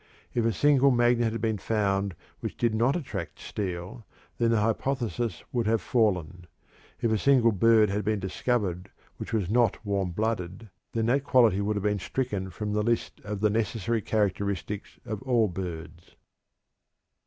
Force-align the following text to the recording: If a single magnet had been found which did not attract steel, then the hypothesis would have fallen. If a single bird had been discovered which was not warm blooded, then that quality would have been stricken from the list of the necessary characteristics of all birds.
If 0.33 0.45
a 0.45 0.51
single 0.51 0.89
magnet 0.89 1.31
had 1.31 1.41
been 1.41 1.59
found 1.59 2.15
which 2.39 2.57
did 2.57 2.73
not 2.73 2.95
attract 2.95 3.37
steel, 3.37 4.03
then 4.39 4.49
the 4.49 4.59
hypothesis 4.61 5.43
would 5.51 5.67
have 5.67 5.79
fallen. 5.79 6.47
If 7.01 7.11
a 7.11 7.19
single 7.19 7.51
bird 7.51 7.91
had 7.91 8.03
been 8.03 8.19
discovered 8.19 8.89
which 9.17 9.31
was 9.31 9.47
not 9.47 9.85
warm 9.85 10.09
blooded, 10.09 10.71
then 10.93 11.05
that 11.05 11.23
quality 11.23 11.61
would 11.61 11.75
have 11.75 11.83
been 11.83 11.99
stricken 11.99 12.49
from 12.49 12.73
the 12.73 12.81
list 12.81 13.21
of 13.23 13.41
the 13.41 13.51
necessary 13.51 14.01
characteristics 14.01 14.99
of 15.05 15.21
all 15.21 15.47
birds. 15.47 16.15